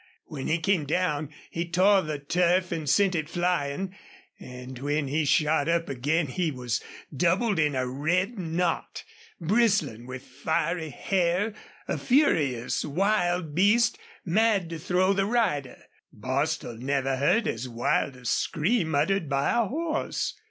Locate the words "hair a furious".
10.89-12.83